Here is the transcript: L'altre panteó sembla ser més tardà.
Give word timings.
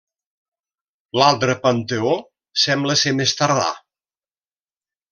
L'altre 1.21 1.57
panteó 1.67 2.15
sembla 2.65 2.99
ser 3.05 3.17
més 3.23 3.37
tardà. 3.45 3.71